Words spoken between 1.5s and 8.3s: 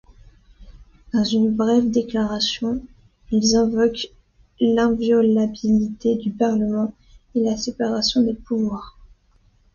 brève déclaration, ils invoquent l'inviolabilité du Parlement et la séparation